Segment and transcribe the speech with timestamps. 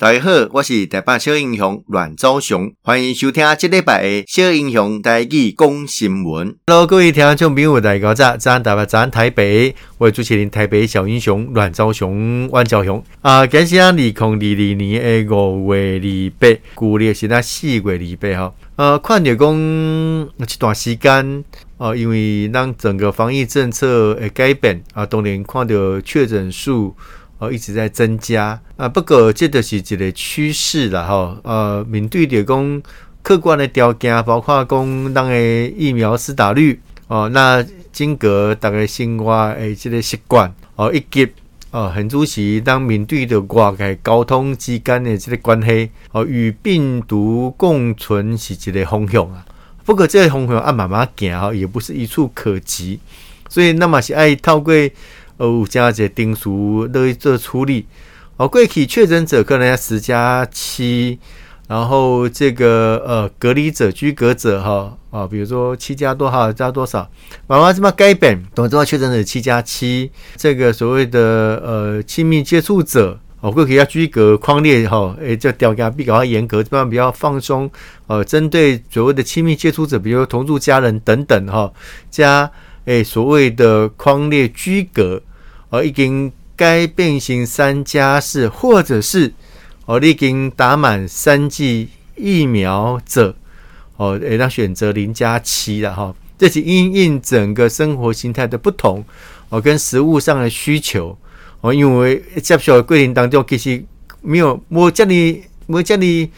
[0.00, 6.56] 大家好，我是台北小英雄阮昭雄，欢迎收听这礼拜的小英雄台语讲新闻。
[6.66, 18.54] Hello，各位听众朋友，大家早，早安台北，我是主持人台北小英雄阮昭雄，阮昭雄啊，今日二零二二年的五月二八，旧历是那四月二八哈。
[18.76, 19.54] 呃，看着讲
[20.46, 21.44] 这段时间
[21.76, 26.96] 啊，因为让整个防疫政策诶改变啊，当然看到确诊数。
[27.40, 31.40] 哦，一直在增加啊，不过这都是一个趋势了哈。
[31.42, 32.82] 呃，面对的讲
[33.22, 41.26] 客观的条件，包括讲当个疫苗施打率哦，那经过大家生活诶这个习惯哦，以及
[41.70, 49.46] 哦，很主席当面对的外界交通之间的这个关系哦，与病毒共存是一个方向啊。
[49.86, 53.00] 不过这个方向啊，慢慢行哈，也不是一触可及，
[53.48, 54.74] 所以那么是爱透过。
[55.40, 57.86] 哦，加这定数来做处理。
[58.36, 61.18] 哦，过去确诊者可能要十加七，
[61.66, 67.10] 然后这个呃隔离者、居隔者哈啊，比如说七加多少加多少，
[67.46, 68.42] 慢慢这么改变。
[68.54, 77.70] 懂知道确诊者七加七，这个所谓的呃亲密接触者哦，过去要居隔框列哈，诶，这条件比较严格，这边比较放松。
[78.06, 81.72] 呃，针对所谓的亲密接触者，比如同住家人等等哈，
[82.10, 82.50] 加
[82.84, 85.22] 诶所谓的框列居隔。
[85.70, 89.32] 哦，已经该变形三加四，或者是
[89.86, 93.34] 哦，你已经打满三剂疫苗者，
[93.96, 96.14] 哦，诶，那选择零加七了哈。
[96.36, 99.04] 这是因应整个生活形态的不同，
[99.50, 101.16] 哦，跟食物上的需求，
[101.60, 103.84] 哦，因为接受的过程当中其实
[104.22, 106.30] 没有我叫你我叫你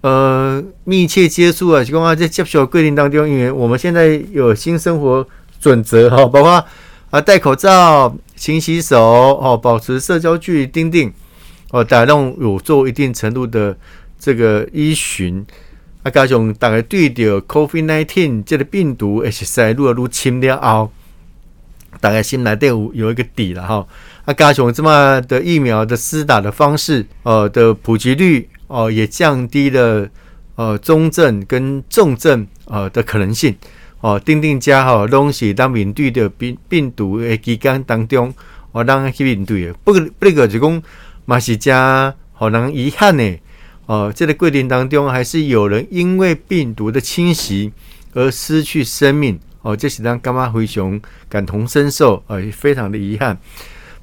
[0.00, 5.26] 呃密切接触啊，就讲啊，在接受的过程当中，因为我们现在有新生活
[5.60, 6.64] 准则哈，包括
[7.10, 8.16] 啊戴口罩。
[8.38, 11.12] 勤洗手哦，保持社交距离，丁丁
[11.72, 13.76] 哦，大家拢有做一定程度的
[14.16, 15.44] 这个依循。
[16.04, 20.92] 啊，加上大家对着 COVID-19 这个病毒也是在愈来愈侵了后，
[22.00, 23.84] 大概心内都有有一个底了哈。
[24.24, 30.08] 啊，加上这么的疫苗的施打的方式，呃的普及率哦，也降低了
[30.54, 33.56] 呃中症跟重症呃的可能性。
[34.00, 38.32] 哦，钉钉加哈东西当面对的病病毒的期间当中，
[38.70, 39.74] 我当去面对的。
[39.82, 40.82] 不过，就讲
[41.24, 43.36] 嘛是加好让人遗憾呢。
[43.86, 47.72] 哦，这个过程当中还是有人因为病毒的侵袭
[48.12, 49.38] 而失去生命。
[49.62, 53.36] 哦，这是让干妈非常感同身受，呃，非常的遗憾。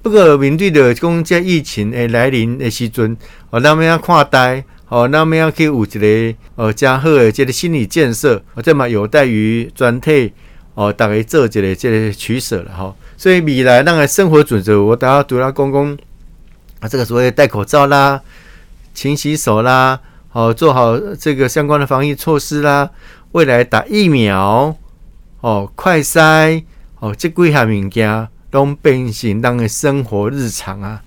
[0.01, 3.15] 不过，面对的讲这疫情诶来临的时阵，
[3.49, 4.65] 哦，咱们要看待。
[4.87, 10.31] 哦，那么要去有一个呃加好的这个心理建设，这么有待于专体
[10.75, 12.95] 哦，大家做这个这个取舍了哈。
[13.17, 15.97] 所以未来那个生活准则，我大家都要讲讲
[16.81, 18.21] 啊，这个所谓戴口罩啦、
[18.93, 19.99] 勤洗手啦，
[20.31, 22.91] 哦，做好这个相关的防疫措施啦。
[23.31, 24.77] 未来打疫苗
[25.41, 26.63] 哦，快筛
[26.99, 31.01] 哦，这几项物件都变成当个生活日常啊。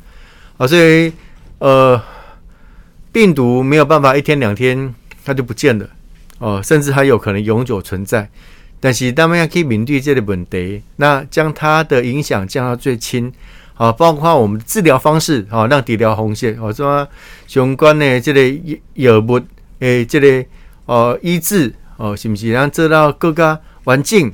[0.57, 1.13] 哦，所以
[1.59, 2.03] 呃。
[3.13, 5.89] 病毒没有办法一天两天它就不见了
[6.39, 8.29] 哦，甚至还有可能永久存在。
[8.81, 13.33] 但是当然可以面对这个问题，那将它的影响降到最轻，
[13.75, 17.09] 好，包括我们治疗方式，好，让治疗红线，哦，说
[17.49, 19.41] 相关的这个药物，
[19.81, 20.45] 诶，这个
[20.87, 24.33] 哦医治，哦，是不是让做到更加环境，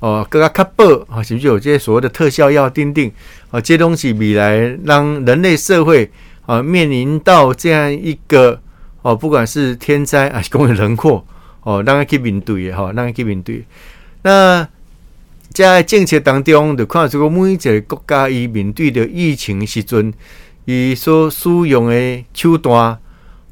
[0.00, 3.12] 哦，更加确保，啊，是不是有这些所谓的特效药订定，
[3.50, 6.10] 啊，这些东西未来让人类社会。
[6.46, 8.60] 啊，面临到这样一个
[9.02, 11.24] 哦，不管是天灾还是公共人祸
[11.62, 13.64] 哦，让他去面对的哈，让他去面对。
[14.22, 14.66] 那
[15.52, 20.12] 在政策当中，就看这个每一个国家伊面对的疫情时阵，
[20.64, 22.98] 伊所使用的手段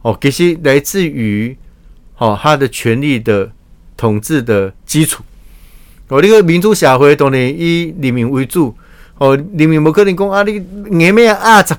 [0.03, 1.57] 哦，其实来自于
[2.19, 3.51] 哦，他的权力的
[3.97, 5.23] 统治的基础。
[6.09, 8.77] 哦，这个民主社会当然以人民为主
[9.19, 10.63] 哦，人民不可能讲啊，你
[11.01, 11.75] 硬咩啊十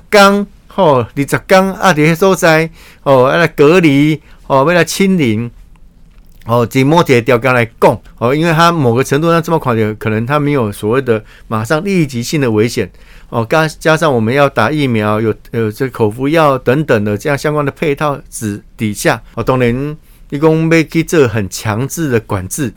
[0.76, 0.84] 天。
[0.84, 2.68] 哦，二十天啊，这些所在
[3.02, 5.50] 哦，要来隔离哦，为了清零
[6.44, 12.90] 哦，以某些条件来讲哦，因为他某个程度上这么快的，可能他没有所谓的马上立即性的危险
[13.30, 19.96] 哦，加加上我们要打疫苗，有有这口服药等等的这样相关的配套子底下哦，当然
[20.30, 22.72] 一共要去做很强制的管制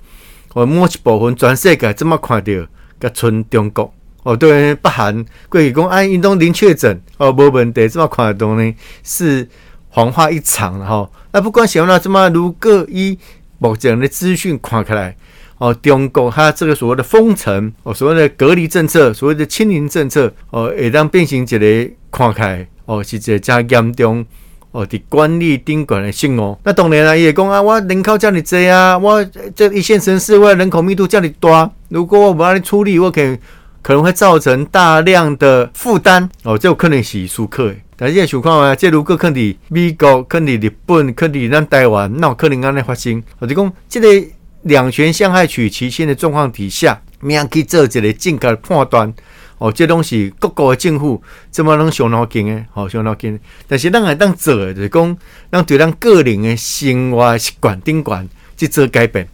[0.54, 2.68] 哦，某一部分全世界这么快的，
[3.00, 3.94] 佮存中国。
[4.24, 9.48] 哦，对，北韩过去讲按运动零确诊哦，无问题，这么快的东西是
[9.89, 11.10] 谎话一场了哈。
[11.31, 13.18] 那不管想到这么如果以
[13.60, 15.16] 目前的资讯看起来，
[15.57, 24.25] 哦，中国它这个所谓的封城哦，所谓的隔离政策，所谓的清零政策哦，会当变成一个看起来哦，是一个加严重
[24.72, 26.57] 哦，伫管理顶管的信用。
[26.63, 29.24] 那当然啦，伊会讲啊，我人口这么多啊，我
[29.56, 33.38] 这一线城市我人口密度这么大，如果我不按处理，我可以
[33.81, 36.30] 可能会造成大量的负担。
[36.44, 37.76] 哦，这有可能是输客的。
[37.96, 43.22] 但是这情况啊，这如果可能美国、可能日本、可能咱台湾，那有可能安尼发生。
[43.40, 44.28] 我就讲，这个
[44.62, 49.14] 两权相害取其轻的状况底下，怎样去做一个正确的判断？
[49.58, 51.22] 哦，这东西各国的政府
[51.52, 52.66] 怎么能想脑筋诶？
[52.72, 53.38] 好，想脑筋。
[53.68, 55.18] 但是咱还当做的就是讲，
[55.52, 58.25] 咱对咱个人的生活习惯顶管
[58.56, 59.28] 去做改变。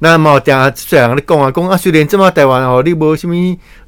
[0.00, 3.34] 那么，定下虽然你讲啊讲啊，虽然这么台湾哦，你无什么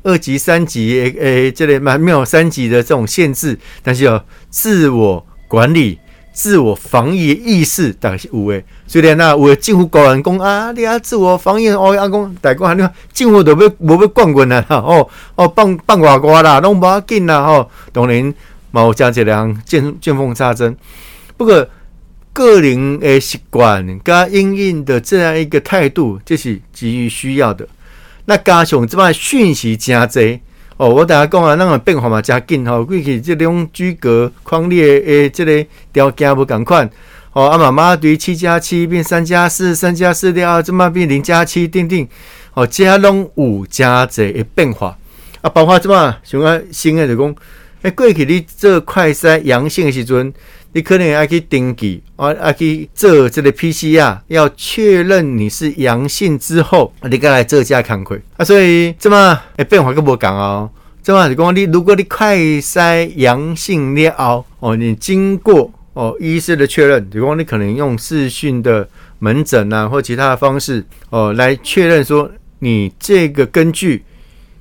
[0.04, 5.98] 二级、三级诶诶，这里没有三级的这种限制，但是哦，自我管理。
[6.34, 8.64] 自我防疫意识，大概是有诶。
[8.86, 17.68] 虽然那有政府高人讲啊，你啊自我防疫哦，阿公大公，你看政府都要无要管管啦，哦哦放放外挂啦，拢无要紧啦，吼、哦。
[17.92, 18.34] 当然
[18.72, 20.74] 冇加这样见见缝插针。
[21.36, 21.66] 不过
[22.32, 27.68] 个人诶习惯加因应的这样一个态度，这是急于需要的。
[28.24, 30.40] 那加上这摆讯息真侪。
[30.78, 36.88] 哦，我大家讲啊，那个变化嘛真紧吼，过去这种居隔框列诶，这个条件无共款。
[37.34, 42.08] 哦，啊妈妈对七加七变三加四，三加四了后，这么变零加七，等等。
[42.54, 44.96] 哦，加拢有加侪诶变化。
[45.42, 47.36] 啊，包括这么像啊新诶就讲，
[47.82, 50.32] 诶过去你做快筛阳性诶时阵。
[50.74, 58.18] 你可能要去登记，啊，要去做这个 PCR，要确认你是阳性之后，你再来做加看开。
[58.38, 60.70] 啊，所以这么诶变化个无讲哦，
[61.02, 68.88] 这么是讲你如果你快筛阳性了，哦，你经过哦医师的确认，比如讲你可能用视讯的
[69.18, 72.30] 门诊啊或其他的方式哦来确认说
[72.60, 74.02] 你这个根据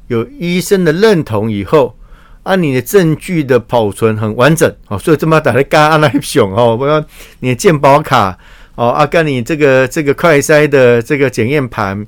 [0.08, 1.96] 有医生的认同以后。
[2.44, 7.04] 按、啊、你的证据的保存很完整，哦，所以这么打的干按来熊哦，不要
[7.42, 8.36] 你的健保卡
[8.74, 12.04] 哦，啊，跟你这个这个快筛的这个检验盘，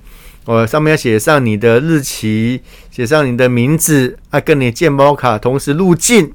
[0.45, 2.59] 哦，上面要写上你的日期，
[2.89, 6.31] 写上你的名字，啊，跟你健保卡同时入境，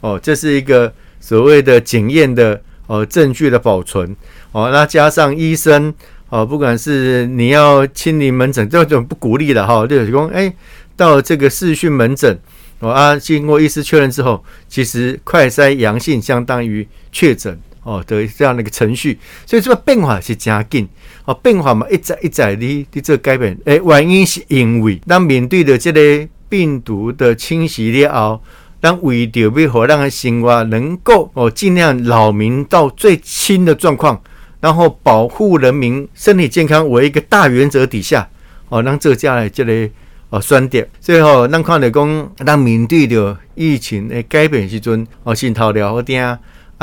[0.00, 4.14] 哦，这是一个所谓的检验的哦证据的保存，
[4.52, 5.92] 哦，那加上医生，
[6.28, 10.54] 哦，不管是你要亲临门诊，这种不鼓励的哈，就是说，哎，
[10.94, 12.38] 到这个视讯门诊。
[12.80, 20.86] 哦啊，经过医师确认之后，其实快筛阳性相当于确诊哦的这样的一个程序，所以这个变化是加紧
[21.24, 28.42] 哦，变化嘛一再一再的的这改变，诶，原因是因为当面对的这个病毒的侵袭了后，
[28.80, 34.20] 当为着要让咱的生活能够哦尽量扰民到最轻的状况，
[34.60, 38.28] 然后保护人民身体健康为一个大原则底下，
[38.68, 39.90] 哦，让这家来这里。
[40.34, 46.36] 哦，选择，所以吼，咱看着讲，咱面对着疫情的改变时阵，哦，先头了好听，啊，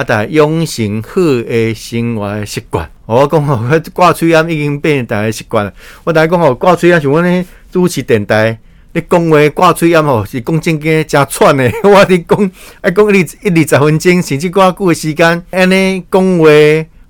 [0.07, 2.89] 大养成好的生活习惯。
[3.06, 3.59] 我讲吼，
[3.92, 5.74] 挂嘴烟已经变成大家习惯了。
[6.06, 8.57] 我大家讲吼，挂嘴烟像阮呢主持电台，
[8.94, 11.74] 你讲话挂嘴烟吼是讲正经诚喘诶。
[11.83, 16.45] 我你讲爱讲一一二十分钟，甚至挂久诶时间，安尼讲话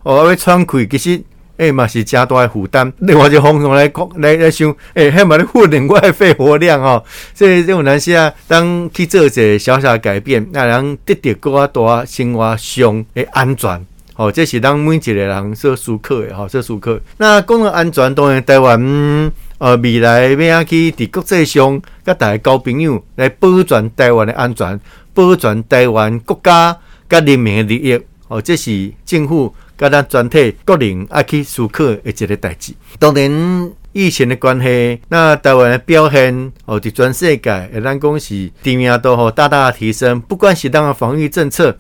[0.01, 1.23] 哦要喘气，其实。
[1.61, 2.91] 诶，嘛是加大的负担。
[3.01, 7.03] 另外一个方向来讲，来来想，诶，还嘛咧训练我的肺活量哦。
[7.35, 13.85] 所以这种男士啊，当去做一个小小的改变，让人得到更加大生活上的安全。
[14.15, 16.97] 哦，这是咱每一个人所思考的，吼，所思考。
[17.17, 24.79] 那讲到安全，当然台湾呃未来要怎去伫国际上，甲大家交朋友来保全台湾的安全，
[25.13, 26.75] 保全台湾国家
[27.07, 28.01] 甲人民的利益。
[28.27, 29.53] 哦，这是政府。
[29.81, 32.71] 甲咱全体国人爱去思考的一个代志。
[32.99, 40.21] 当然，疫情的关系，那台湾的表现哦，伫全世界，咱讲是知名度吼大大提升。
[40.21, 41.75] 不管是咱的防疫政策，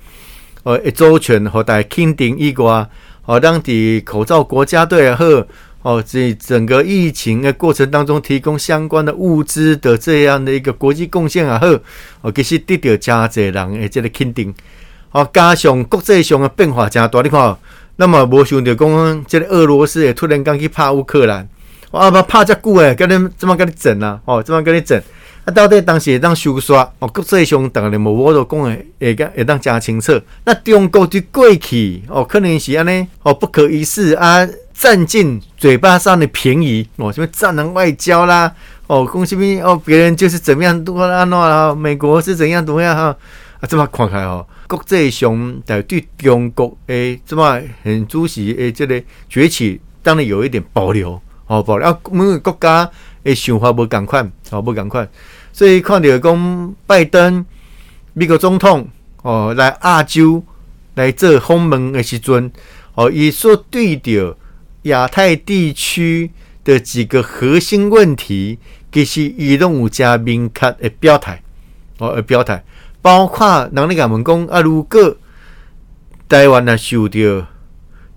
[0.63, 2.89] 哦，一周全和大家肯定以外，
[3.25, 5.23] 哦，咱伫口罩国家队也好，
[5.83, 11.67] 哦，在整个疫情的过程当中提供相关的物资的这样的一个国际贡献也好，
[12.21, 14.51] 哦，其实得到真侪人的这个肯定。
[15.11, 17.55] 哦，加上国际上的变化真大，你看。
[18.01, 21.47] 那么无想着讲，即个俄罗斯也突然间去拍乌克兰，
[21.91, 24.19] 哇，不拍遮久诶，跟你怎么跟你整啊？
[24.25, 24.99] 哦，怎么跟你整？
[25.45, 26.89] 啊，到底当时会当收煞？
[26.97, 30.19] 哦，国际上当然无我都讲诶，会当会当真清楚。
[30.45, 38.51] 那中国的过去哦，可能是安尼哦，不可一世啊，占尽嘴巴上的便宜哦，什么战狼外交啦，
[38.87, 43.15] 哦，讲什么哦，别人就是怎么样多安怎啦，美国是怎样怎么样哈？
[43.59, 44.43] 啊，这么看开哦。
[44.71, 51.85] 国际上，在对中国诶，这么很主席诶，这个崛起，当然有一点保留，哦，保留。
[51.85, 52.89] 啊，每个国家
[53.23, 55.05] 诶想法无共款，哦，无共款。
[55.51, 57.45] 所以看到讲拜登
[58.13, 58.87] 美国总统
[59.23, 60.41] 哦来亚洲
[60.95, 62.49] 来做访问的时阵，
[62.95, 64.37] 哦，伊所对着
[64.83, 66.31] 亚太地区
[66.63, 68.57] 的几个核心问题，
[68.89, 71.43] 其实伊拢有加明确的表态，
[71.97, 72.63] 哦，的表态，
[73.01, 75.15] 包括人咧甲问讲啊，如果
[76.29, 77.47] 台湾若受到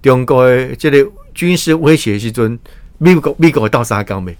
[0.02, 2.58] 中国的这个军事威胁的时阵，
[2.98, 4.36] 美国美国会倒三江未？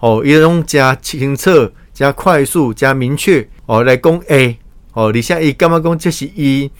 [0.00, 4.56] 哦，伊拢加清楚、加快速、加明确，哦，来讲 A，
[4.92, 6.70] 哦，而且伊感觉讲这是伊。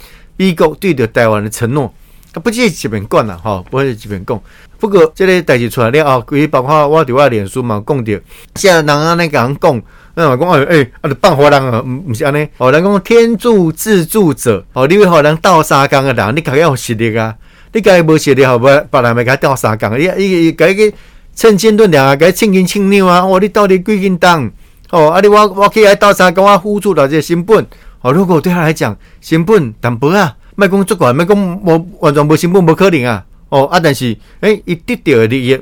[0.41, 1.93] 美国对着台湾的承诺，
[2.33, 4.41] 啊，不只是这边讲啦，吼，不是这边讲。
[4.79, 8.23] 不过这个代志出来了后，规包括我伫我脸书嘛讲着，
[8.55, 9.83] 现在人安尼甲人讲，
[10.19, 12.49] 那讲哎哎，啊，就放火人啊，毋毋是安尼。
[12.57, 17.33] 哦，人讲天助自助者，哦，你要互人斗相共的人，你家己有实力啊，
[17.73, 18.67] 你家己无实力，好不？
[18.67, 20.93] 别人咪甲斗相共，伊伊伊家己
[21.37, 24.51] 称斤论两啊，家己称斤称两啊，哦，你到底几斤重？
[24.91, 27.65] 哦，啊，你我我去来斗相共，我付出了这成本。
[28.01, 33.25] 哦，如果对他来讲成本淡薄啊，卖讲足管，卖讲无完全无成本，无可能啊。
[33.51, 35.61] 哦啊，但是诶，伊得到的利益，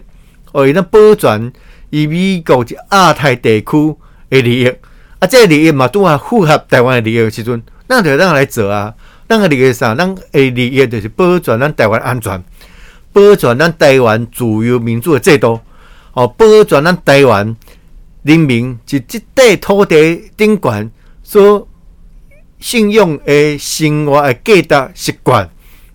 [0.53, 1.53] 哦，伊那保全
[1.91, 3.97] 伊美国及亚太地区
[4.31, 4.69] 的利益，
[5.19, 8.95] 啊，这个利益嘛都啊符合台湾的利益的时阵，咱就让来做啊。
[9.29, 9.95] 咱个利益啥？
[9.95, 12.43] 咱诶利益就是保全咱台湾安全，
[13.13, 15.61] 保全咱台湾自由民主的制度，
[16.13, 17.57] 哦，保全咱台湾
[18.23, 20.91] 人民及这块土地顶悬
[21.23, 21.69] 所。
[22.59, 25.47] 信用诶，生活诶，价值习惯，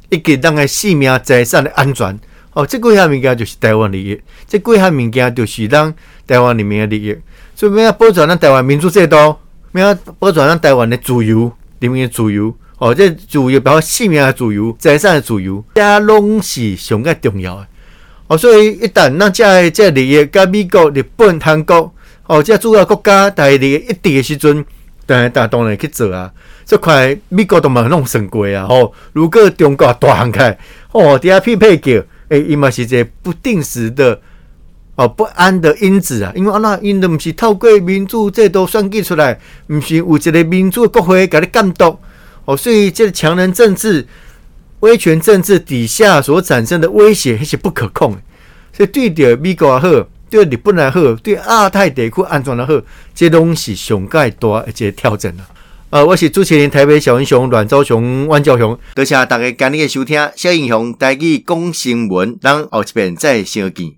[0.09, 2.17] 以及咱诶性命财产诶安全，
[2.53, 5.91] 哦，这几项物件就是台湾利益，这几项物件就是咱
[6.27, 7.17] 台湾人民诶利益。
[7.61, 9.15] 所以，要保障咱台湾民主制度，
[9.73, 17.67] 要保障咱台湾的自由，人民的自由，哦，这自由包括性命的自由、财产的自由，这拢是上个重要的。
[18.25, 21.93] 哦，所以一旦咱这这利益，甲美国、日本、韩国，
[22.25, 24.65] 哦，这主要国家大利益一致的时阵。
[25.05, 26.31] 当然，当然，去做啊！
[26.65, 28.65] 这块美国都冇弄成过啊！
[28.67, 30.57] 哦，如果中国大行开，
[30.93, 31.91] 哦，底下匹配叫，
[32.29, 34.19] 诶、欸，伊嘛是一个不定时的
[34.95, 36.31] 哦不安的因子啊！
[36.35, 41.97] 因为安那因都毋是透过民主制度选举出来，毋是有一个民主国会给你监督
[42.45, 44.05] 哦，所以这个强人政治、
[44.81, 48.21] 威权政治底下所产生的威胁还是不可控的，
[48.73, 50.07] 所以对着美国也好。
[50.29, 52.81] 对日本也好，对亚太地区安全也好，
[53.13, 55.43] 这拢是上盖大一个挑战啊！
[55.89, 60.29] 呃，我是主持人台北小英雄阮昭雄、阮昭雄，多谢大家今日的收听。
[60.37, 63.89] 小英雄带去讲新闻，咱后一遍再相见。